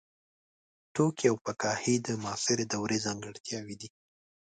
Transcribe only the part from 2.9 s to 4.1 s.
ځانګړتیاوې دي.